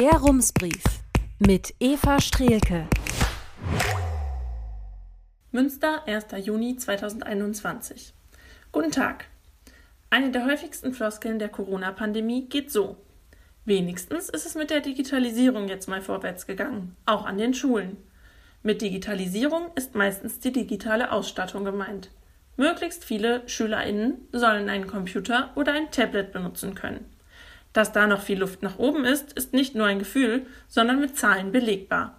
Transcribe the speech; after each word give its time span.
Der 0.00 0.12
Rumsbrief 0.12 0.82
mit 1.40 1.74
Eva 1.78 2.22
Strehlke. 2.22 2.88
Münster, 5.50 6.08
1. 6.08 6.24
Juni 6.42 6.78
2021. 6.78 8.14
Guten 8.72 8.92
Tag. 8.92 9.26
Eine 10.08 10.30
der 10.30 10.46
häufigsten 10.46 10.94
Floskeln 10.94 11.38
der 11.38 11.50
Corona-Pandemie 11.50 12.48
geht 12.48 12.72
so. 12.72 12.96
Wenigstens 13.66 14.30
ist 14.30 14.46
es 14.46 14.54
mit 14.54 14.70
der 14.70 14.80
Digitalisierung 14.80 15.68
jetzt 15.68 15.86
mal 15.86 16.00
vorwärts 16.00 16.46
gegangen, 16.46 16.96
auch 17.04 17.26
an 17.26 17.36
den 17.36 17.52
Schulen. 17.52 17.98
Mit 18.62 18.80
Digitalisierung 18.80 19.70
ist 19.74 19.94
meistens 19.94 20.38
die 20.38 20.52
digitale 20.52 21.12
Ausstattung 21.12 21.66
gemeint. 21.66 22.10
Möglichst 22.56 23.04
viele 23.04 23.46
SchülerInnen 23.46 24.26
sollen 24.32 24.70
einen 24.70 24.86
Computer 24.86 25.50
oder 25.56 25.74
ein 25.74 25.90
Tablet 25.90 26.32
benutzen 26.32 26.74
können. 26.74 27.04
Dass 27.72 27.92
da 27.92 28.06
noch 28.06 28.22
viel 28.22 28.40
Luft 28.40 28.62
nach 28.62 28.78
oben 28.78 29.04
ist, 29.04 29.32
ist 29.34 29.52
nicht 29.52 29.74
nur 29.74 29.86
ein 29.86 29.98
Gefühl, 29.98 30.46
sondern 30.68 31.00
mit 31.00 31.16
Zahlen 31.16 31.52
belegbar. 31.52 32.18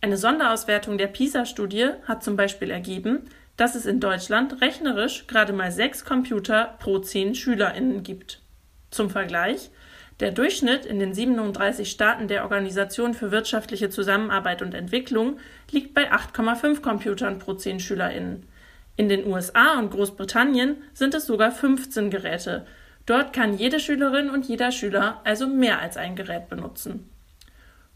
Eine 0.00 0.16
Sonderauswertung 0.16 0.98
der 0.98 1.08
PISA-Studie 1.08 1.88
hat 2.04 2.22
zum 2.22 2.36
Beispiel 2.36 2.70
ergeben, 2.70 3.24
dass 3.56 3.74
es 3.74 3.86
in 3.86 4.00
Deutschland 4.00 4.60
rechnerisch 4.60 5.26
gerade 5.26 5.52
mal 5.52 5.72
sechs 5.72 6.04
Computer 6.04 6.76
pro 6.78 6.98
zehn 6.98 7.34
SchülerInnen 7.34 8.02
gibt. 8.02 8.40
Zum 8.90 9.10
Vergleich, 9.10 9.70
der 10.20 10.32
Durchschnitt 10.32 10.86
in 10.86 10.98
den 10.98 11.12
37 11.12 11.90
Staaten 11.90 12.28
der 12.28 12.44
Organisation 12.44 13.12
für 13.12 13.30
wirtschaftliche 13.30 13.90
Zusammenarbeit 13.90 14.62
und 14.62 14.74
Entwicklung 14.74 15.38
liegt 15.70 15.92
bei 15.92 16.10
8,5 16.10 16.80
Computern 16.80 17.38
pro 17.38 17.54
zehn 17.54 17.80
SchülerInnen. 17.80 18.46
In 18.96 19.10
den 19.10 19.26
USA 19.26 19.78
und 19.78 19.90
Großbritannien 19.90 20.76
sind 20.94 21.14
es 21.14 21.26
sogar 21.26 21.52
15 21.52 22.10
Geräte. 22.10 22.66
Dort 23.06 23.32
kann 23.32 23.56
jede 23.56 23.80
Schülerin 23.80 24.30
und 24.30 24.46
jeder 24.46 24.72
Schüler 24.72 25.20
also 25.24 25.46
mehr 25.46 25.80
als 25.80 25.96
ein 25.96 26.16
Gerät 26.16 26.48
benutzen. 26.48 27.08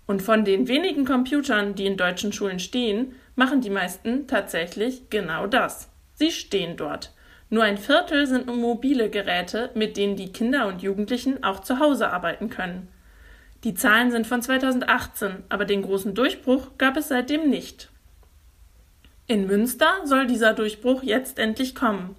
Und 0.07 0.23
von 0.23 0.45
den 0.45 0.69
wenigen 0.69 1.05
Computern, 1.05 1.75
die 1.75 1.87
in 1.87 1.97
deutschen 1.97 2.33
Schulen 2.33 2.59
stehen, 2.59 3.15
machen 3.37 3.61
die 3.61 3.71
meisten 3.71 4.27
tatsächlich 4.27 5.11
genau 5.11 5.47
das. 5.47 5.89
Sie 6.15 6.31
stehen 6.31 6.77
dort. 6.77 7.13
Nur 7.49 7.65
ein 7.65 7.79
Viertel 7.79 8.27
sind 8.27 8.47
mobile 8.47 9.11
Geräte, 9.11 9.71
mit 9.75 9.97
denen 9.97 10.15
die 10.15 10.33
Kinder 10.33 10.69
und 10.69 10.83
Jugendlichen 10.83 11.43
auch 11.43 11.61
zu 11.61 11.81
Hause 11.81 12.11
arbeiten 12.11 12.49
können. 12.49 12.89
Die 13.65 13.75
Zahlen 13.75 14.11
sind 14.11 14.27
von 14.27 14.41
2018, 14.41 15.45
aber 15.49 15.65
den 15.65 15.83
großen 15.83 16.15
Durchbruch 16.15 16.69
gab 16.79 16.97
es 16.97 17.09
seitdem 17.09 17.51
nicht. 17.51 17.91
In 19.27 19.47
Münster 19.47 19.93
soll 20.05 20.27
dieser 20.27 20.55
Durchbruch 20.55 21.03
jetzt 21.03 21.39
endlich 21.39 21.75
kommen. 21.75 22.17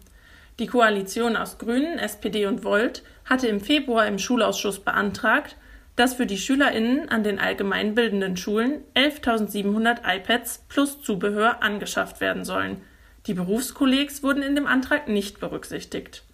Die 0.61 0.67
Koalition 0.67 1.37
aus 1.37 1.57
Grünen, 1.57 1.97
SPD 1.97 2.45
und 2.45 2.63
Volt 2.63 3.01
hatte 3.25 3.47
im 3.47 3.61
Februar 3.61 4.05
im 4.05 4.19
Schulausschuss 4.19 4.79
beantragt, 4.79 5.57
dass 5.95 6.13
für 6.13 6.27
die 6.27 6.37
SchülerInnen 6.37 7.09
an 7.09 7.23
den 7.23 7.39
allgemeinbildenden 7.39 8.37
Schulen 8.37 8.83
11.700 8.93 10.01
iPads 10.05 10.65
plus 10.69 11.01
Zubehör 11.01 11.63
angeschafft 11.63 12.21
werden 12.21 12.45
sollen. 12.45 12.83
Die 13.25 13.33
Berufskollegs 13.33 14.21
wurden 14.21 14.43
in 14.43 14.53
dem 14.53 14.67
Antrag 14.67 15.07
nicht 15.07 15.39
berücksichtigt. 15.39 16.25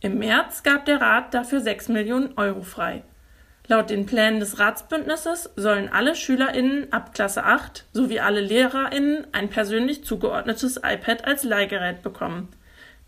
Im 0.00 0.18
März 0.18 0.62
gab 0.62 0.86
der 0.86 1.02
Rat 1.02 1.34
dafür 1.34 1.60
6 1.60 1.88
Millionen 1.88 2.38
Euro 2.38 2.62
frei. 2.62 3.02
Laut 3.66 3.90
den 3.90 4.06
Plänen 4.06 4.40
des 4.40 4.58
Ratsbündnisses 4.58 5.50
sollen 5.56 5.90
alle 5.90 6.16
SchülerInnen 6.16 6.90
ab 6.90 7.12
Klasse 7.12 7.44
8 7.44 7.84
sowie 7.92 8.20
alle 8.20 8.40
LehrerInnen 8.40 9.26
ein 9.32 9.50
persönlich 9.50 10.04
zugeordnetes 10.04 10.78
iPad 10.78 11.26
als 11.26 11.44
Leihgerät 11.44 12.02
bekommen. 12.02 12.48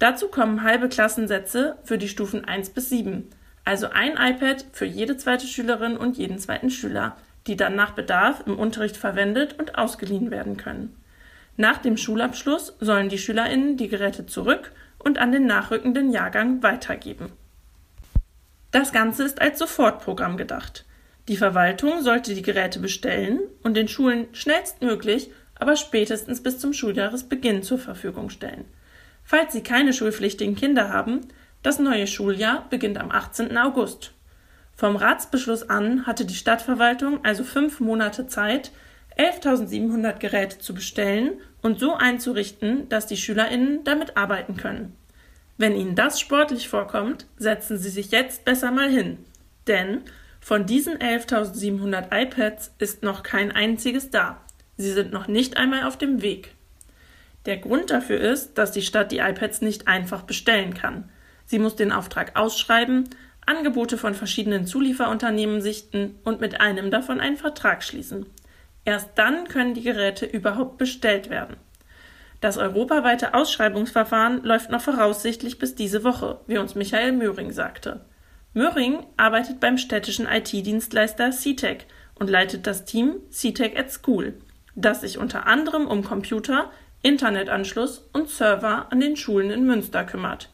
Dazu 0.00 0.26
kommen 0.28 0.64
halbe 0.64 0.88
Klassensätze 0.88 1.76
für 1.84 1.98
die 1.98 2.08
Stufen 2.08 2.44
1 2.44 2.70
bis 2.70 2.88
7 2.88 3.30
also 3.64 3.88
ein 3.90 4.16
iPad 4.16 4.64
für 4.72 4.84
jede 4.84 5.16
zweite 5.16 5.46
Schülerin 5.46 5.96
und 5.96 6.16
jeden 6.16 6.38
zweiten 6.38 6.70
Schüler, 6.70 7.16
die 7.46 7.56
dann 7.56 7.76
nach 7.76 7.92
Bedarf 7.92 8.42
im 8.46 8.58
Unterricht 8.58 8.96
verwendet 8.96 9.58
und 9.58 9.78
ausgeliehen 9.78 10.30
werden 10.30 10.56
können. 10.56 10.96
Nach 11.56 11.78
dem 11.78 11.96
Schulabschluss 11.96 12.76
sollen 12.80 13.08
die 13.08 13.18
SchülerInnen 13.18 13.76
die 13.76 13.88
Geräte 13.88 14.26
zurück 14.26 14.72
und 14.98 15.18
an 15.18 15.32
den 15.32 15.46
nachrückenden 15.46 16.10
Jahrgang 16.10 16.62
weitergeben. 16.62 17.32
Das 18.70 18.92
Ganze 18.92 19.24
ist 19.24 19.40
als 19.40 19.58
Sofortprogramm 19.58 20.36
gedacht. 20.36 20.84
Die 21.28 21.36
Verwaltung 21.36 22.02
sollte 22.02 22.34
die 22.34 22.42
Geräte 22.42 22.78
bestellen 22.78 23.40
und 23.62 23.74
den 23.74 23.88
Schulen 23.88 24.26
schnellstmöglich, 24.32 25.30
aber 25.54 25.76
spätestens 25.76 26.42
bis 26.42 26.58
zum 26.58 26.72
Schuljahresbeginn 26.72 27.62
zur 27.62 27.78
Verfügung 27.78 28.30
stellen. 28.30 28.64
Falls 29.30 29.52
sie 29.52 29.62
keine 29.62 29.92
schulpflichtigen 29.92 30.56
Kinder 30.56 30.88
haben, 30.88 31.20
das 31.62 31.78
neue 31.78 32.08
Schuljahr 32.08 32.66
beginnt 32.68 32.98
am 32.98 33.12
18. 33.12 33.56
August. 33.56 34.12
Vom 34.74 34.96
Ratsbeschluss 34.96 35.70
an 35.70 36.04
hatte 36.04 36.24
die 36.24 36.34
Stadtverwaltung 36.34 37.24
also 37.24 37.44
fünf 37.44 37.78
Monate 37.78 38.26
Zeit, 38.26 38.72
11.700 39.16 40.18
Geräte 40.18 40.58
zu 40.58 40.74
bestellen 40.74 41.34
und 41.62 41.78
so 41.78 41.94
einzurichten, 41.94 42.88
dass 42.88 43.06
die 43.06 43.16
SchülerInnen 43.16 43.84
damit 43.84 44.16
arbeiten 44.16 44.56
können. 44.56 44.96
Wenn 45.58 45.76
Ihnen 45.76 45.94
das 45.94 46.18
sportlich 46.18 46.68
vorkommt, 46.68 47.26
setzen 47.36 47.78
Sie 47.78 47.90
sich 47.90 48.10
jetzt 48.10 48.44
besser 48.44 48.72
mal 48.72 48.90
hin. 48.90 49.18
Denn 49.68 50.00
von 50.40 50.66
diesen 50.66 50.98
11.700 50.98 52.08
iPads 52.10 52.72
ist 52.80 53.04
noch 53.04 53.22
kein 53.22 53.52
einziges 53.52 54.10
da. 54.10 54.40
Sie 54.76 54.90
sind 54.90 55.12
noch 55.12 55.28
nicht 55.28 55.56
einmal 55.56 55.84
auf 55.84 55.96
dem 55.96 56.20
Weg. 56.20 56.56
Der 57.46 57.56
Grund 57.56 57.90
dafür 57.90 58.20
ist, 58.20 58.58
dass 58.58 58.72
die 58.72 58.82
Stadt 58.82 59.12
die 59.12 59.18
iPads 59.18 59.62
nicht 59.62 59.88
einfach 59.88 60.22
bestellen 60.22 60.74
kann. 60.74 61.08
Sie 61.46 61.58
muss 61.58 61.76
den 61.76 61.92
Auftrag 61.92 62.36
ausschreiben, 62.36 63.08
Angebote 63.46 63.98
von 63.98 64.14
verschiedenen 64.14 64.66
Zulieferunternehmen 64.66 65.60
sichten 65.60 66.18
und 66.24 66.40
mit 66.40 66.60
einem 66.60 66.90
davon 66.90 67.20
einen 67.20 67.36
Vertrag 67.36 67.82
schließen. 67.82 68.26
Erst 68.84 69.10
dann 69.16 69.48
können 69.48 69.74
die 69.74 69.82
Geräte 69.82 70.26
überhaupt 70.26 70.78
bestellt 70.78 71.30
werden. 71.30 71.56
Das 72.40 72.56
europaweite 72.56 73.34
Ausschreibungsverfahren 73.34 74.42
läuft 74.44 74.70
noch 74.70 74.80
voraussichtlich 74.80 75.58
bis 75.58 75.74
diese 75.74 76.04
Woche, 76.04 76.40
wie 76.46 76.58
uns 76.58 76.74
Michael 76.74 77.12
Möhring 77.12 77.52
sagte. 77.52 78.04
Möhring 78.54 79.04
arbeitet 79.16 79.60
beim 79.60 79.76
städtischen 79.76 80.26
IT-Dienstleister 80.26 81.30
CTEC 81.30 81.86
und 82.14 82.30
leitet 82.30 82.66
das 82.66 82.84
Team 82.84 83.16
CTEC 83.30 83.78
at 83.78 83.92
School, 83.92 84.34
das 84.74 85.02
sich 85.02 85.18
unter 85.18 85.46
anderem 85.46 85.86
um 85.86 86.02
Computer, 86.02 86.70
Internetanschluss 87.02 88.08
und 88.12 88.28
Server 88.28 88.86
an 88.90 89.00
den 89.00 89.16
Schulen 89.16 89.50
in 89.50 89.64
Münster 89.64 90.04
kümmert. 90.04 90.50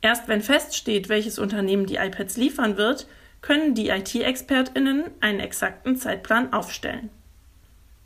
Erst 0.00 0.28
wenn 0.28 0.42
feststeht, 0.42 1.08
welches 1.08 1.38
Unternehmen 1.38 1.86
die 1.86 1.96
iPads 1.96 2.36
liefern 2.36 2.76
wird, 2.76 3.06
können 3.40 3.74
die 3.74 3.88
IT-ExpertInnen 3.88 5.04
einen 5.20 5.40
exakten 5.40 5.96
Zeitplan 5.96 6.52
aufstellen. 6.52 7.10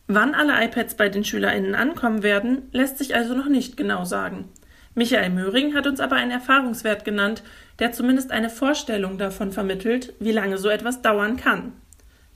Wann 0.09 0.35
alle 0.35 0.65
iPads 0.65 0.97
bei 0.97 1.09
den 1.09 1.25
SchülerInnen 1.25 1.75
ankommen 1.75 2.23
werden, 2.23 2.69
lässt 2.73 2.99
sich 2.99 3.15
also 3.15 3.35
noch 3.35 3.49
nicht 3.49 3.77
genau 3.77 4.05
sagen. 4.05 4.49
Michael 4.95 5.31
Möhring 5.31 5.75
hat 5.75 5.87
uns 5.87 6.01
aber 6.01 6.17
einen 6.17 6.31
Erfahrungswert 6.31 7.05
genannt, 7.05 7.43
der 7.81 7.93
zumindest 7.93 8.31
eine 8.31 8.49
Vorstellung 8.49 9.19
davon 9.19 9.53
vermittelt, 9.53 10.15
wie 10.21 10.33
lange 10.33 10.59
so 10.59 10.69
etwas 10.69 11.03
dauern 11.03 11.37
kann. 11.37 11.73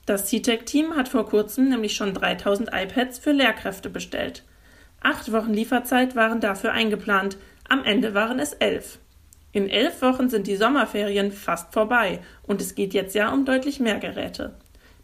Das 0.05 0.27
CTEC-Team 0.27 0.97
hat 0.97 1.09
vor 1.09 1.27
kurzem 1.27 1.69
nämlich 1.69 1.95
schon 1.95 2.13
3000 2.13 2.71
iPads 2.73 3.19
für 3.19 3.33
Lehrkräfte 3.33 3.89
bestellt. 3.89 4.45
Acht 5.01 5.33
Wochen 5.33 5.55
Lieferzeit 5.55 6.15
waren 6.15 6.41
dafür 6.41 6.73
eingeplant, 6.73 7.39
am 7.69 7.85
Ende 7.85 8.15
waren 8.15 8.39
es 8.39 8.53
elf. 8.53 8.99
In 9.53 9.69
elf 9.69 10.03
Wochen 10.03 10.29
sind 10.29 10.47
die 10.47 10.57
Sommerferien 10.57 11.33
fast 11.33 11.73
vorbei 11.73 12.21
und 12.43 12.61
es 12.61 12.75
geht 12.75 12.95
jetzt 12.95 13.15
ja 13.15 13.33
um 13.33 13.45
deutlich 13.45 13.81
mehr 13.81 13.99
Geräte. 13.99 14.55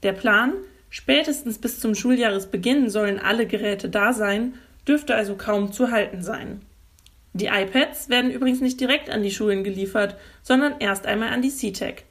Der 0.03 0.13
Plan, 0.13 0.53
spätestens 0.91 1.59
bis 1.59 1.81
zum 1.81 1.95
Schuljahresbeginn 1.95 2.91
sollen 2.91 3.19
alle 3.19 3.47
Geräte 3.47 3.89
da 3.89 4.13
sein, 4.13 4.55
dürfte 4.87 5.15
also 5.15 5.35
kaum 5.35 5.73
zu 5.73 5.91
halten 5.91 6.23
sein. 6.23 6.61
Die 7.33 7.47
iPads 7.47 8.09
werden 8.09 8.31
übrigens 8.31 8.61
nicht 8.61 8.81
direkt 8.81 9.11
an 9.11 9.23
die 9.23 9.31
Schulen 9.31 9.65
geliefert, 9.65 10.17
sondern 10.43 10.77
erst 10.79 11.07
einmal 11.07 11.31
an 11.31 11.43
die 11.43 11.51
CTEC. 11.51 12.05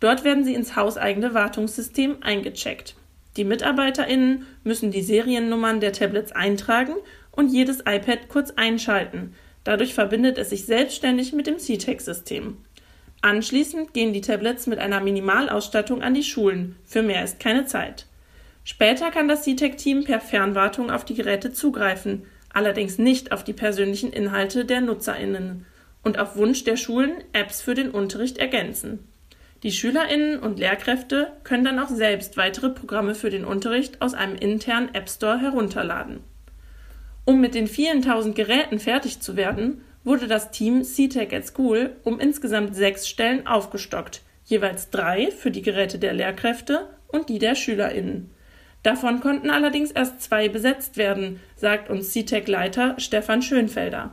Dort 0.00 0.24
werden 0.24 0.44
sie 0.44 0.54
ins 0.54 0.74
hauseigene 0.74 1.34
Wartungssystem 1.34 2.16
eingecheckt. 2.22 2.96
Die 3.36 3.44
MitarbeiterInnen 3.44 4.46
müssen 4.64 4.90
die 4.90 5.02
Seriennummern 5.02 5.80
der 5.80 5.92
Tablets 5.92 6.32
eintragen 6.32 6.94
und 7.32 7.52
jedes 7.52 7.80
iPad 7.80 8.28
kurz 8.28 8.52
einschalten, 8.52 9.34
Dadurch 9.64 9.94
verbindet 9.94 10.38
es 10.38 10.50
sich 10.50 10.66
selbstständig 10.66 11.32
mit 11.32 11.46
dem 11.46 11.58
CTEC-System. 11.58 12.56
Anschließend 13.20 13.94
gehen 13.94 14.12
die 14.12 14.20
Tablets 14.20 14.66
mit 14.66 14.80
einer 14.80 15.00
Minimalausstattung 15.00 16.02
an 16.02 16.14
die 16.14 16.24
Schulen. 16.24 16.76
Für 16.84 17.02
mehr 17.02 17.22
ist 17.22 17.38
keine 17.38 17.66
Zeit. 17.66 18.06
Später 18.64 19.10
kann 19.10 19.28
das 19.28 19.42
CTEC-Team 19.42 20.04
per 20.04 20.20
Fernwartung 20.20 20.90
auf 20.90 21.04
die 21.04 21.14
Geräte 21.14 21.52
zugreifen, 21.52 22.24
allerdings 22.52 22.98
nicht 22.98 23.30
auf 23.30 23.44
die 23.44 23.52
persönlichen 23.52 24.12
Inhalte 24.12 24.64
der 24.64 24.80
NutzerInnen 24.80 25.66
und 26.02 26.18
auf 26.18 26.36
Wunsch 26.36 26.64
der 26.64 26.76
Schulen 26.76 27.12
Apps 27.32 27.62
für 27.62 27.74
den 27.74 27.90
Unterricht 27.90 28.38
ergänzen. 28.38 29.08
Die 29.62 29.70
SchülerInnen 29.70 30.40
und 30.40 30.58
Lehrkräfte 30.58 31.30
können 31.44 31.64
dann 31.64 31.78
auch 31.78 31.88
selbst 31.88 32.36
weitere 32.36 32.70
Programme 32.70 33.14
für 33.14 33.30
den 33.30 33.44
Unterricht 33.44 34.02
aus 34.02 34.14
einem 34.14 34.34
internen 34.34 34.92
App 34.92 35.08
Store 35.08 35.38
herunterladen. 35.38 36.24
Um 37.24 37.40
mit 37.40 37.54
den 37.54 37.68
vielen 37.68 38.02
tausend 38.02 38.34
Geräten 38.34 38.78
fertig 38.78 39.20
zu 39.20 39.36
werden, 39.36 39.84
wurde 40.04 40.26
das 40.26 40.50
Team 40.50 40.82
CTEC 40.82 41.32
at 41.32 41.46
School 41.46 41.96
um 42.02 42.18
insgesamt 42.18 42.74
sechs 42.74 43.08
Stellen 43.08 43.46
aufgestockt, 43.46 44.22
jeweils 44.44 44.90
drei 44.90 45.30
für 45.30 45.50
die 45.50 45.62
Geräte 45.62 45.98
der 45.98 46.12
Lehrkräfte 46.12 46.88
und 47.08 47.28
die 47.28 47.38
der 47.38 47.54
SchülerInnen. 47.54 48.30
Davon 48.82 49.20
konnten 49.20 49.50
allerdings 49.50 49.92
erst 49.92 50.22
zwei 50.22 50.48
besetzt 50.48 50.96
werden, 50.96 51.38
sagt 51.54 51.88
uns 51.88 52.12
CTEC-Leiter 52.12 52.96
Stefan 52.98 53.42
Schönfelder. 53.42 54.12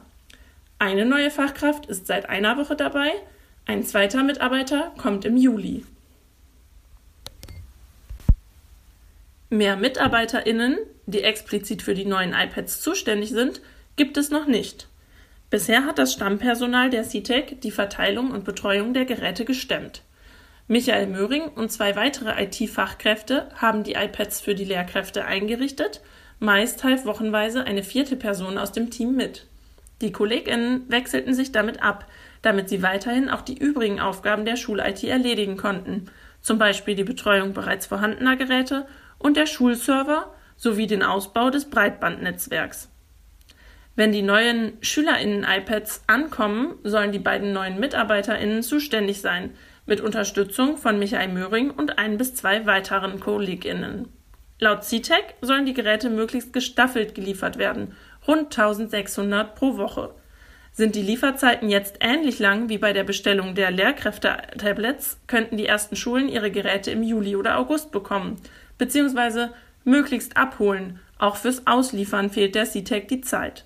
Eine 0.78 1.06
neue 1.06 1.32
Fachkraft 1.32 1.88
ist 1.88 2.06
seit 2.06 2.30
einer 2.30 2.58
Woche 2.58 2.76
dabei, 2.76 3.10
ein 3.66 3.84
zweiter 3.84 4.24
Mitarbeiter 4.24 4.94
kommt 4.98 5.26
im 5.26 5.38
Juli. 5.38 5.84
Mehr 9.50 9.76
MitarbeiterInnen, 9.76 10.78
die 11.12 11.24
explizit 11.24 11.82
für 11.82 11.94
die 11.94 12.06
neuen 12.06 12.34
iPads 12.34 12.82
zuständig 12.82 13.30
sind, 13.30 13.62
gibt 13.96 14.18
es 14.18 14.30
noch 14.30 14.48
nicht. 14.48 14.88
Bisher 15.50 15.86
hat 15.86 15.98
das 15.98 16.14
Stammpersonal 16.14 16.90
der 16.90 17.04
CTEC 17.04 17.60
die 17.62 17.72
Verteilung 17.72 18.32
und 18.32 18.46
Betreuung 18.46 18.94
der 18.94 19.06
Geräte 19.06 19.46
gestemmt. 19.46 20.04
Michael 20.68 21.08
Möhring 21.08 21.48
und 21.48 21.72
zwei 21.72 21.96
weitere 21.96 22.44
IT-Fachkräfte 22.44 23.50
haben 23.56 23.84
die 23.84 23.94
iPads 23.94 24.40
für 24.40 24.54
die 24.54 24.66
Lehrkräfte 24.66 25.26
eingerichtet. 25.26 26.02
Meist 26.38 26.84
half 26.84 27.06
wochenweise 27.06 27.64
eine 27.64 27.82
vierte 27.82 28.16
Person 28.16 28.60
aus 28.60 28.72
dem 28.72 28.92
Team 28.92 29.16
mit. 29.16 29.48
Die 30.02 30.12
KollegInnen 30.12 30.88
wechselten 30.88 31.34
sich 31.34 31.52
damit 31.52 31.82
ab, 31.82 32.06
damit 32.44 32.70
sie 32.70 32.84
weiterhin 32.84 33.30
auch 33.30 33.42
die 33.42 33.58
übrigen 33.58 34.00
Aufgaben 34.00 34.46
der 34.46 34.56
Schul-IT 34.56 35.04
erledigen 35.04 35.58
konnten, 35.58 36.06
zum 36.42 36.60
Beispiel 36.60 36.96
die 36.96 37.04
Betreuung 37.04 37.54
bereits 37.54 37.88
vorhandener 37.88 38.38
Geräte 38.38 38.86
und 39.18 39.36
der 39.36 39.48
Schulserver 39.48 40.34
sowie 40.60 40.86
den 40.86 41.02
Ausbau 41.02 41.50
des 41.50 41.70
Breitbandnetzwerks. 41.70 42.90
Wenn 43.96 44.12
die 44.12 44.22
neuen 44.22 44.74
SchülerInnen-iPads 44.82 46.04
ankommen, 46.06 46.76
sollen 46.84 47.12
die 47.12 47.20
beiden 47.20 47.52
neuen 47.52 47.80
MitarbeiterInnen 47.80 48.62
zuständig 48.62 49.22
sein, 49.22 49.56
mit 49.88 50.02
Unterstützung 50.02 50.78
von 50.78 51.00
Michael 51.00 51.30
Möhring 51.30 51.72
und 51.72 51.98
ein 51.98 52.18
bis 52.18 52.36
zwei 52.36 52.66
weiteren 52.66 53.20
KollegInnen. 53.20 54.08
Laut 54.60 54.84
CTEC 54.84 55.36
sollen 55.42 55.66
die 55.66 55.74
Geräte 55.74 56.10
möglichst 56.10 56.54
gestaffelt 56.54 57.16
geliefert 57.16 57.58
werden, 57.58 57.96
rund 58.28 58.58
1600 58.58 59.56
pro 59.56 59.78
Woche. 59.78 60.14
Sind 60.72 60.96
die 60.96 61.02
Lieferzeiten 61.02 61.70
jetzt 61.70 61.98
ähnlich 62.02 62.40
lang 62.40 62.70
wie 62.70 62.78
bei 62.78 62.94
der 62.94 63.04
Bestellung 63.04 63.56
der 63.56 63.72
Lehrkräfte-Tablets, 63.72 65.20
könnten 65.28 65.58
die 65.58 65.66
ersten 65.66 65.96
Schulen 65.96 66.30
ihre 66.30 66.52
Geräte 66.52 66.92
im 66.92 67.04
Juli 67.04 67.36
oder 67.36 67.58
August 67.58 67.92
bekommen, 67.92 68.36
beziehungsweise 68.78 69.52
möglichst 69.84 70.38
abholen. 70.38 71.00
Auch 71.18 71.36
fürs 71.36 71.68
Ausliefern 71.68 72.30
fehlt 72.30 72.56
der 72.56 72.66
CTEC 72.66 73.08
die 73.08 73.22
Zeit. 73.22 73.66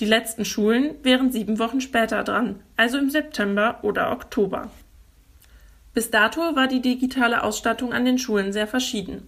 Die 0.00 0.04
letzten 0.04 0.44
Schulen 0.44 0.94
wären 1.02 1.32
sieben 1.32 1.58
Wochen 1.58 1.80
später 1.80 2.22
dran, 2.22 2.60
also 2.76 2.98
im 2.98 3.10
September 3.10 3.80
oder 3.82 4.12
Oktober. 4.12 4.70
Bis 5.92 6.10
dato 6.10 6.40
war 6.54 6.68
die 6.68 6.80
digitale 6.80 7.42
Ausstattung 7.42 7.92
an 7.92 8.04
den 8.04 8.18
Schulen 8.18 8.52
sehr 8.52 8.68
verschieden. 8.68 9.26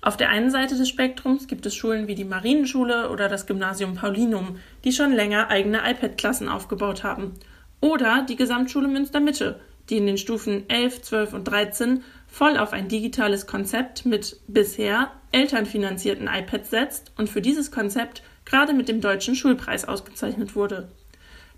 Auf 0.00 0.16
der 0.16 0.30
einen 0.30 0.50
Seite 0.50 0.76
des 0.76 0.88
Spektrums 0.88 1.46
gibt 1.46 1.66
es 1.66 1.74
Schulen 1.74 2.08
wie 2.08 2.14
die 2.14 2.24
Marienschule 2.24 3.10
oder 3.10 3.28
das 3.28 3.46
Gymnasium 3.46 3.94
Paulinum, 3.94 4.58
die 4.84 4.92
schon 4.92 5.12
länger 5.12 5.50
eigene 5.50 5.78
iPad-Klassen 5.88 6.48
aufgebaut 6.48 7.04
haben. 7.04 7.34
Oder 7.80 8.24
die 8.28 8.36
Gesamtschule 8.36 8.88
Münster 8.88 9.20
Mitte, 9.20 9.60
die 9.90 9.98
in 9.98 10.06
den 10.06 10.18
Stufen 10.18 10.68
11, 10.68 11.02
12 11.02 11.32
und 11.32 11.44
13 11.44 12.02
voll 12.26 12.56
auf 12.58 12.72
ein 12.72 12.88
digitales 12.88 13.46
Konzept 13.46 14.06
mit 14.06 14.36
bisher 14.46 15.10
elternfinanzierten 15.32 16.28
iPads 16.28 16.70
setzt 16.70 17.12
und 17.16 17.28
für 17.28 17.40
dieses 17.40 17.70
Konzept 17.70 18.22
gerade 18.44 18.72
mit 18.72 18.88
dem 18.88 19.00
Deutschen 19.00 19.34
Schulpreis 19.34 19.86
ausgezeichnet 19.86 20.54
wurde. 20.54 20.88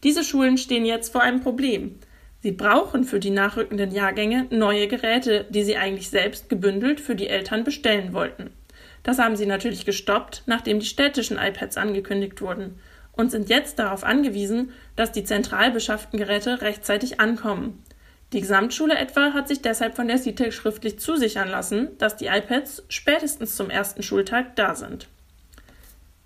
Diese 0.02 0.24
Schulen 0.24 0.58
stehen 0.58 0.84
jetzt 0.84 1.12
vor 1.12 1.22
einem 1.22 1.40
Problem. 1.40 1.96
Sie 2.42 2.52
brauchen 2.52 3.04
für 3.04 3.20
die 3.20 3.30
nachrückenden 3.30 3.92
Jahrgänge 3.92 4.46
neue 4.50 4.88
Geräte, 4.88 5.46
die 5.50 5.62
sie 5.62 5.76
eigentlich 5.76 6.08
selbst 6.08 6.48
gebündelt 6.48 7.00
für 7.00 7.14
die 7.14 7.28
Eltern 7.28 7.64
bestellen 7.64 8.14
wollten. 8.14 8.50
Das 9.02 9.18
haben 9.18 9.36
sie 9.36 9.46
natürlich 9.46 9.84
gestoppt, 9.84 10.42
nachdem 10.46 10.80
die 10.80 10.86
städtischen 10.86 11.38
iPads 11.38 11.76
angekündigt 11.76 12.40
wurden 12.40 12.78
und 13.12 13.30
sind 13.30 13.48
jetzt 13.50 13.78
darauf 13.78 14.04
angewiesen, 14.04 14.72
dass 14.96 15.12
die 15.12 15.24
zentral 15.24 15.70
beschafften 15.70 16.18
Geräte 16.18 16.62
rechtzeitig 16.62 17.20
ankommen. 17.20 17.82
Die 18.32 18.40
Gesamtschule 18.40 18.96
etwa 18.96 19.32
hat 19.32 19.48
sich 19.48 19.60
deshalb 19.60 19.96
von 19.96 20.06
der 20.06 20.18
CITEC 20.18 20.52
schriftlich 20.52 21.00
zusichern 21.00 21.48
lassen, 21.48 21.88
dass 21.98 22.16
die 22.16 22.26
iPads 22.26 22.84
spätestens 22.88 23.56
zum 23.56 23.70
ersten 23.70 24.04
Schultag 24.04 24.54
da 24.54 24.76
sind. 24.76 25.08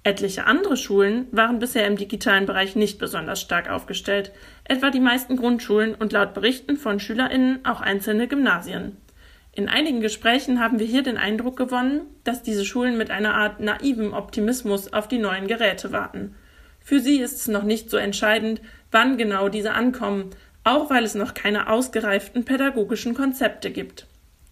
Etliche 0.02 0.44
andere 0.44 0.76
Schulen 0.76 1.26
waren 1.32 1.58
bisher 1.58 1.86
im 1.86 1.96
digitalen 1.96 2.44
Bereich 2.44 2.76
nicht 2.76 2.98
besonders 2.98 3.40
stark 3.40 3.70
aufgestellt, 3.70 4.32
etwa 4.64 4.90
die 4.90 5.00
meisten 5.00 5.36
Grundschulen 5.36 5.94
und 5.94 6.12
laut 6.12 6.34
Berichten 6.34 6.76
von 6.76 7.00
Schülerinnen 7.00 7.64
auch 7.64 7.80
einzelne 7.80 8.28
Gymnasien. 8.28 8.98
In 9.52 9.70
einigen 9.70 10.02
Gesprächen 10.02 10.60
haben 10.60 10.78
wir 10.78 10.86
hier 10.86 11.02
den 11.02 11.16
Eindruck 11.16 11.56
gewonnen, 11.56 12.02
dass 12.22 12.42
diese 12.42 12.66
Schulen 12.66 12.98
mit 12.98 13.10
einer 13.10 13.34
Art 13.34 13.60
naivem 13.60 14.12
Optimismus 14.12 14.92
auf 14.92 15.08
die 15.08 15.18
neuen 15.18 15.46
Geräte 15.46 15.90
warten. 15.90 16.34
Für 16.80 17.00
sie 17.00 17.20
ist 17.20 17.36
es 17.36 17.48
noch 17.48 17.62
nicht 17.62 17.88
so 17.88 17.96
entscheidend, 17.96 18.60
wann 18.90 19.16
genau 19.16 19.48
diese 19.48 19.72
ankommen, 19.72 20.30
auch 20.64 20.90
weil 20.90 21.05
es 21.05 21.14
noch 21.14 21.34
keine 21.34 21.69
ausgereiften 21.69 22.44
pädagogischen 22.44 23.14
Konzepte 23.14 23.70
gibt. 23.70 24.06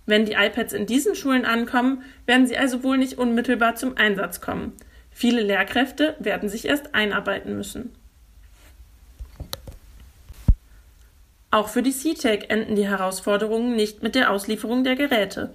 Wenn 0.07 0.27
die 0.27 0.33
iPads 0.33 0.73
in 0.73 0.87
diesen 0.87 1.15
Schulen 1.15 1.45
ankommen, 1.45 2.03
werden 2.27 2.47
sie 2.47 2.57
also 2.57 2.83
wohl 2.83 2.99
nicht 2.99 3.19
unmittelbar 3.19 3.77
zum 3.77 3.97
Einsatz 3.97 4.41
kommen. 4.41 4.73
Viele 5.11 5.43
Lehrkräfte 5.43 6.17
werden 6.19 6.49
sich 6.49 6.67
erst 6.67 6.95
einarbeiten 6.95 7.57
müssen. 7.57 7.95
Auch 11.51 11.69
für 11.69 11.83
die 11.83 11.93
CTEC 11.93 12.51
enden 12.51 12.77
die 12.77 12.89
Herausforderungen 12.89 13.77
nicht 13.77 14.03
mit 14.03 14.15
der 14.15 14.31
Auslieferung 14.31 14.85
der 14.85 14.97
Geräte. 14.97 15.53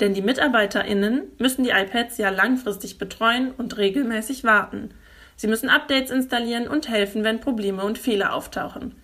Denn 0.00 0.12
die 0.12 0.22
MitarbeiterInnen 0.22 1.22
müssen 1.38 1.64
die 1.64 1.70
iPads 1.70 2.18
ja 2.18 2.30
langfristig 2.30 2.98
betreuen 2.98 3.52
und 3.52 3.76
regelmäßig 3.76 4.44
warten. 4.44 4.90
Sie 5.36 5.46
müssen 5.46 5.68
Updates 5.68 6.10
installieren 6.10 6.66
und 6.66 6.88
helfen, 6.88 7.22
wenn 7.22 7.40
Probleme 7.40 7.84
und 7.84 7.98
Fehler 7.98 8.34
auftauchen. 8.34 8.96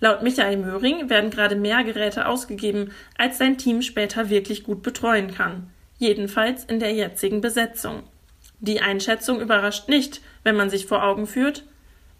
Laut 0.00 0.22
Michael 0.22 0.58
Möhring 0.58 1.10
werden 1.10 1.30
gerade 1.30 1.56
mehr 1.56 1.82
Geräte 1.82 2.26
ausgegeben, 2.26 2.92
als 3.16 3.38
sein 3.38 3.58
Team 3.58 3.82
später 3.82 4.30
wirklich 4.30 4.62
gut 4.62 4.82
betreuen 4.82 5.34
kann. 5.34 5.70
Jedenfalls 5.98 6.64
in 6.64 6.78
der 6.78 6.92
jetzigen 6.92 7.40
Besetzung. 7.40 8.04
Die 8.60 8.80
Einschätzung 8.80 9.40
überrascht 9.40 9.88
nicht, 9.88 10.20
wenn 10.44 10.56
man 10.56 10.70
sich 10.70 10.86
vor 10.86 11.02
Augen 11.02 11.26
führt, 11.26 11.64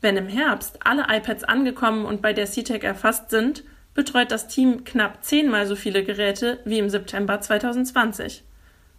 wenn 0.00 0.16
im 0.16 0.28
Herbst 0.28 0.78
alle 0.84 1.06
iPads 1.08 1.44
angekommen 1.44 2.04
und 2.04 2.22
bei 2.22 2.32
der 2.32 2.46
CTEC 2.46 2.84
erfasst 2.84 3.30
sind, 3.30 3.64
betreut 3.94 4.30
das 4.30 4.46
Team 4.46 4.84
knapp 4.84 5.24
zehnmal 5.24 5.66
so 5.66 5.74
viele 5.74 6.04
Geräte 6.04 6.60
wie 6.64 6.78
im 6.78 6.88
September 6.88 7.40
2020. 7.40 8.44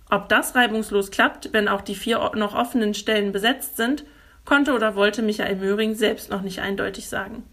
Ob 0.09 0.27
das 0.27 0.55
reibungslos 0.55 1.11
klappt, 1.11 1.53
wenn 1.53 1.67
auch 1.67 1.81
die 1.81 1.95
vier 1.95 2.31
noch 2.35 2.55
offenen 2.55 2.93
Stellen 2.93 3.31
besetzt 3.31 3.77
sind, 3.77 4.03
konnte 4.43 4.73
oder 4.73 4.95
wollte 4.95 5.21
Michael 5.21 5.57
Möhring 5.57 5.95
selbst 5.95 6.29
noch 6.29 6.41
nicht 6.41 6.59
eindeutig 6.59 7.07
sagen. 7.07 7.43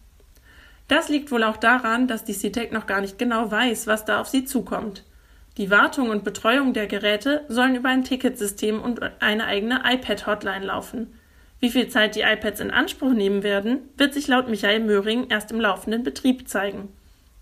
Das 0.89 1.09
liegt 1.09 1.31
wohl 1.31 1.43
auch 1.43 1.57
daran, 1.57 2.07
dass 2.07 2.25
die 2.25 2.35
CTEC 2.35 2.73
noch 2.73 2.87
gar 2.87 3.01
nicht 3.01 3.19
genau 3.19 3.51
weiß, 3.51 3.87
was 3.87 4.05
da 4.05 4.21
auf 4.21 4.29
sie 4.29 4.45
zukommt. 4.45 5.05
Die 5.57 5.71
Wartung 5.71 6.11
und 6.11 6.23
Betreuung 6.23 6.75
der 6.75 6.87
Geräte 6.87 7.45
sollen 7.49 7.77
über 7.77 7.89
ein 7.89 8.05
Ticketsystem 8.05 8.81
und 8.81 9.01
eine 9.21 9.47
eigene 9.47 9.83
iPad-Hotline 9.85 10.67
laufen. 10.67 11.15
Wie 11.61 11.71
viel 11.71 11.89
Zeit 11.89 12.15
die 12.15 12.21
iPads 12.21 12.61
in 12.61 12.71
Anspruch 12.71 13.13
nehmen 13.13 13.43
werden, 13.43 13.79
wird 13.97 14.13
sich 14.13 14.29
laut 14.29 14.49
Michael 14.49 14.81
Möhring 14.81 15.29
erst 15.31 15.51
im 15.51 15.61
laufenden 15.61 16.03
Betrieb 16.03 16.49
zeigen. 16.49 16.91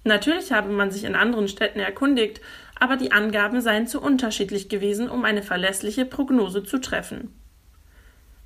Natürlich 0.05 0.53
habe 0.53 0.71
man 0.71 0.91
sich 0.91 1.05
in 1.05 1.17
anderen 1.17 1.49
Städten 1.49 1.81
erkundigt, 1.81 2.41
aber 2.79 2.97
die 2.97 3.13
Angaben 3.13 3.61
seien 3.61 3.87
zu 3.87 4.01
unterschiedlich 4.01 4.69
gewesen, 4.69 5.09
um 5.09 5.25
eine 5.25 5.43
verlässliche 5.43 6.05
Prognose 6.05 6.63
zu 6.63 6.79
treffen. 6.79 7.35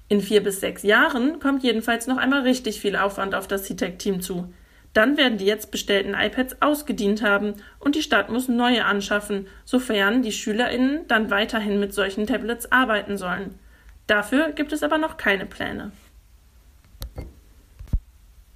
In 0.09 0.23
vier 0.23 0.43
bis 0.43 0.61
sechs 0.61 0.83
Jahren 0.83 1.41
kommt 1.41 1.63
jedenfalls 1.63 2.07
noch 2.07 2.17
einmal 2.17 2.43
richtig 2.43 2.81
viel 2.81 2.97
Aufwand 2.97 3.35
auf 3.35 3.47
das 3.47 3.65
CTEC-Team 3.65 4.23
zu. 4.23 4.53
Dann 4.95 5.17
werden 5.17 5.39
die 5.39 5.45
jetzt 5.45 5.71
bestellten 5.71 6.15
iPads 6.15 6.63
ausgedient 6.63 7.23
haben 7.23 7.55
und 7.79 7.95
die 7.95 8.03
Stadt 8.03 8.31
muss 8.31 8.49
neue 8.49 8.85
anschaffen, 8.85 9.47
sofern 9.65 10.23
die 10.23 10.33
SchülerInnen 10.33 11.07
dann 11.09 11.31
weiterhin 11.31 11.79
mit 11.79 11.95
solchen 11.95 12.27
Tablets 12.27 12.73
arbeiten 12.73 13.17
sollen. 13.17 13.59
Dafür 14.07 14.53
gibt 14.53 14.73
es 14.73 14.83
aber 14.83 14.99
noch 14.99 15.17
keine 15.17 15.47
Pläne. 15.47 15.93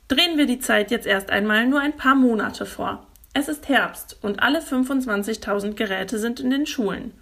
Drehen 0.09 0.37
wir 0.37 0.47
die 0.47 0.59
Zeit 0.59 0.91
jetzt 0.91 1.07
erst 1.07 1.31
einmal 1.31 1.67
nur 1.67 1.81
ein 1.81 1.97
paar 1.97 2.15
Monate 2.15 2.67
vor. 2.67 3.07
Es 3.35 3.49
ist 3.49 3.69
Herbst 3.69 4.19
und 4.21 4.43
alle 4.43 4.61
25.000 4.61 5.73
Geräte 5.73 6.19
sind 6.19 6.41
in 6.41 6.51
den 6.51 6.67
Schulen. 6.67 7.13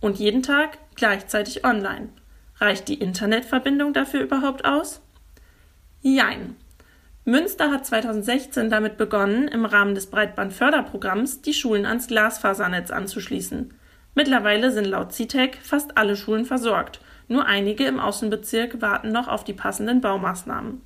Und 0.00 0.18
jeden 0.18 0.42
Tag 0.42 0.78
gleichzeitig 0.94 1.64
online. 1.64 2.10
Reicht 2.58 2.88
die 2.88 3.00
Internetverbindung 3.00 3.92
dafür 3.92 4.20
überhaupt 4.20 4.64
aus? 4.64 5.00
Jein. 6.02 6.56
Münster 7.28 7.72
hat 7.72 7.84
2016 7.84 8.70
damit 8.70 8.96
begonnen, 8.96 9.48
im 9.48 9.64
Rahmen 9.64 9.96
des 9.96 10.06
Breitbandförderprogramms 10.06 11.42
die 11.42 11.54
Schulen 11.54 11.84
ans 11.84 12.06
Glasfasernetz 12.06 12.92
anzuschließen. 12.92 13.74
Mittlerweile 14.14 14.70
sind 14.70 14.84
laut 14.84 15.12
CITEC 15.12 15.58
fast 15.60 15.98
alle 15.98 16.14
Schulen 16.14 16.44
versorgt. 16.44 17.00
Nur 17.26 17.44
einige 17.46 17.84
im 17.84 17.98
Außenbezirk 17.98 18.80
warten 18.80 19.10
noch 19.10 19.26
auf 19.26 19.42
die 19.42 19.54
passenden 19.54 20.00
Baumaßnahmen. 20.00 20.82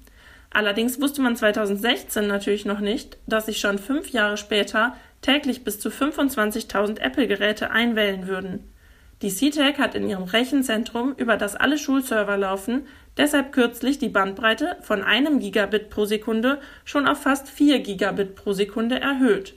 Allerdings 0.49 0.99
wusste 0.99 1.21
man 1.21 1.37
2016 1.37 2.27
natürlich 2.27 2.65
noch 2.65 2.81
nicht, 2.81 3.19
dass 3.27 3.45
sich 3.45 3.61
schon 3.61 3.79
fünf 3.79 4.09
Jahre 4.09 4.39
später 4.39 4.97
täglich 5.21 5.63
bis 5.63 5.79
zu 5.79 5.91
25.000 5.91 7.01
Apple-Geräte 7.01 7.71
einwählen 7.71 8.27
würden. 8.27 8.73
Die 9.23 9.31
CTEC 9.31 9.79
hat 9.79 9.95
in 9.95 10.09
ihrem 10.09 10.23
Rechenzentrum, 10.25 11.15
über 11.17 11.37
das 11.37 11.55
alle 11.55 11.77
Schulserver 11.77 12.39
laufen, 12.39 12.87
deshalb 13.19 13.53
kürzlich 13.53 13.99
die 13.99 14.09
Bandbreite 14.09 14.79
von 14.81 15.03
einem 15.03 15.41
Gigabit 15.41 15.91
pro 15.91 16.07
Sekunde 16.07 16.59
schon 16.87 17.07
auf 17.07 17.23
fast 17.23 17.49
4 17.49 17.81
Gigabit 17.81 18.35
pro 18.35 18.53
Sekunde 18.53 18.99
erhöht. 18.99 19.55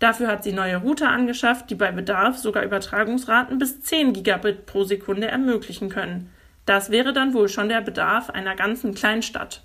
Dafür 0.00 0.26
hat 0.26 0.42
sie 0.42 0.52
neue 0.52 0.78
Router 0.78 1.08
angeschafft, 1.08 1.70
die 1.70 1.76
bei 1.76 1.92
Bedarf 1.92 2.36
sogar 2.36 2.64
Übertragungsraten 2.64 3.58
bis 3.58 3.80
10 3.80 4.12
Gigabit 4.12 4.66
pro 4.66 4.82
Sekunde 4.82 5.28
ermöglichen 5.28 5.88
können. 5.88 6.30
Das 6.66 6.90
wäre 6.90 7.12
dann 7.12 7.32
wohl 7.32 7.48
schon 7.48 7.68
der 7.68 7.82
Bedarf 7.82 8.28
einer 8.28 8.56
ganzen 8.56 8.92
Kleinstadt. 8.92 9.62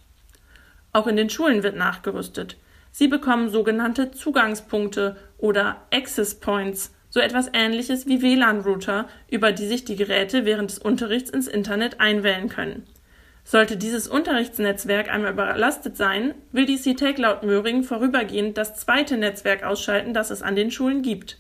Auch 0.93 1.07
in 1.07 1.15
den 1.15 1.31
Schulen 1.31 1.63
wird 1.63 1.75
nachgerüstet. 1.75 2.57
Sie 2.91 3.07
bekommen 3.07 3.49
sogenannte 3.49 4.11
Zugangspunkte 4.11 5.17
oder 5.37 5.81
Access 5.91 6.35
Points, 6.35 6.93
so 7.11 7.19
etwas 7.19 7.51
ähnliches 7.53 8.07
wie 8.07 8.21
WLAN-Router, 8.21 9.07
über 9.29 9.51
die 9.51 9.67
sich 9.67 9.85
die 9.85 9.97
Geräte 9.97 10.45
während 10.45 10.71
des 10.71 10.79
Unterrichts 10.79 11.29
ins 11.29 11.47
Internet 11.47 11.99
einwählen 11.99 12.49
können. 12.49 12.87
Sollte 13.43 13.75
dieses 13.75 14.07
Unterrichtsnetzwerk 14.07 15.11
einmal 15.11 15.33
überlastet 15.33 15.97
sein, 15.97 16.33
will 16.51 16.65
die 16.65 16.77
CTEC 16.77 17.17
laut 17.17 17.43
Möhring 17.43 17.83
vorübergehend 17.83 18.57
das 18.57 18.77
zweite 18.77 19.17
Netzwerk 19.17 19.63
ausschalten, 19.63 20.13
das 20.13 20.31
es 20.31 20.41
an 20.41 20.55
den 20.55 20.71
Schulen 20.71 21.01
gibt. 21.01 21.37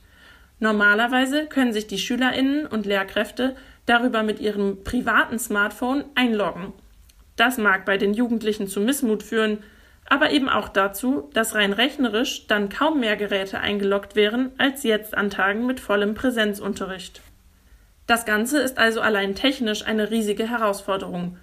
Normalerweise 0.59 1.47
können 1.47 1.73
sich 1.73 1.87
die 1.87 1.97
SchülerInnen 1.97 2.67
und 2.67 2.85
Lehrkräfte 2.85 3.55
darüber 3.85 4.23
mit 4.23 4.39
ihrem 4.39 4.83
privaten 4.83 5.39
Smartphone 5.39 6.03
einloggen. 6.15 6.73
Das 7.35 7.57
mag 7.57 7.85
bei 7.85 7.97
den 7.97 8.13
Jugendlichen 8.13 8.67
zu 8.67 8.81
Missmut 8.81 9.23
führen, 9.23 9.59
aber 10.07 10.31
eben 10.31 10.49
auch 10.49 10.69
dazu, 10.69 11.29
dass 11.33 11.55
rein 11.55 11.73
rechnerisch 11.73 12.47
dann 12.47 12.69
kaum 12.69 12.99
mehr 12.99 13.15
Geräte 13.15 13.59
eingeloggt 13.59 14.15
wären 14.15 14.51
als 14.57 14.83
jetzt 14.83 15.15
an 15.15 15.29
Tagen 15.29 15.65
mit 15.65 15.79
vollem 15.79 16.15
Präsenzunterricht. 16.15 17.21
Das 18.07 18.25
Ganze 18.25 18.59
ist 18.59 18.77
also 18.77 18.99
allein 18.99 19.35
technisch 19.35 19.85
eine 19.85 20.11
riesige 20.11 20.49
Herausforderung. 20.49 21.37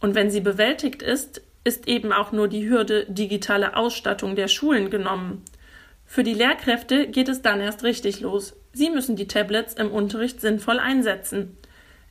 Und 0.00 0.14
wenn 0.14 0.30
sie 0.30 0.40
bewältigt 0.40 1.02
ist, 1.02 1.42
ist 1.64 1.88
eben 1.88 2.12
auch 2.12 2.32
nur 2.32 2.48
die 2.48 2.68
Hürde 2.68 3.06
digitale 3.08 3.76
Ausstattung 3.76 4.36
der 4.36 4.48
Schulen 4.48 4.90
genommen. 4.90 5.42
Für 6.06 6.22
die 6.22 6.34
Lehrkräfte 6.34 7.08
geht 7.08 7.28
es 7.28 7.42
dann 7.42 7.60
erst 7.60 7.82
richtig 7.82 8.20
los. 8.20 8.54
Sie 8.72 8.90
müssen 8.90 9.16
die 9.16 9.28
Tablets 9.28 9.74
im 9.74 9.90
Unterricht 9.90 10.40
sinnvoll 10.40 10.78
einsetzen. 10.78 11.56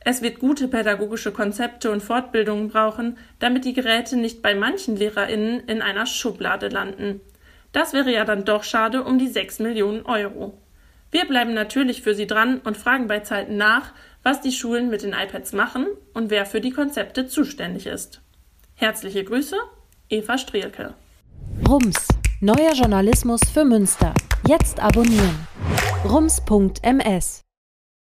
Es 0.04 0.20
wird 0.20 0.38
gute 0.38 0.68
pädagogische 0.68 1.32
Konzepte 1.32 1.90
und 1.90 2.02
Fortbildungen 2.02 2.68
brauchen, 2.68 3.16
damit 3.38 3.64
die 3.64 3.72
Geräte 3.72 4.18
nicht 4.18 4.42
bei 4.42 4.54
manchen 4.54 4.96
LehrerInnen 4.96 5.60
in 5.60 5.80
einer 5.80 6.04
Schublade 6.04 6.68
landen. 6.68 7.22
Das 7.72 7.94
wäre 7.94 8.12
ja 8.12 8.24
dann 8.24 8.44
doch 8.44 8.64
schade 8.64 9.02
um 9.02 9.18
die 9.18 9.28
6 9.28 9.60
Millionen 9.60 10.04
Euro. 10.04 10.58
Wir 11.10 11.24
bleiben 11.24 11.54
natürlich 11.54 12.02
für 12.02 12.14
Sie 12.14 12.26
dran 12.26 12.60
und 12.64 12.76
fragen 12.76 13.06
bei 13.06 13.20
Zeiten 13.20 13.56
nach, 13.56 13.92
was 14.22 14.40
die 14.40 14.52
Schulen 14.52 14.90
mit 14.90 15.02
den 15.02 15.14
iPads 15.14 15.52
machen 15.52 15.86
und 16.12 16.28
wer 16.28 16.44
für 16.44 16.60
die 16.60 16.72
Konzepte 16.72 17.26
zuständig 17.26 17.86
ist. 17.86 18.20
Herzliche 18.74 19.24
Grüße, 19.24 19.56
Eva 20.10 20.36
Strielke. 20.36 20.94
Rums, 21.66 22.08
neuer 22.40 22.72
Journalismus 22.74 23.40
für 23.52 23.64
Münster. 23.64 24.12
Jetzt 24.46 24.80
abonnieren. 24.80 25.46
rums.ms 26.04 27.43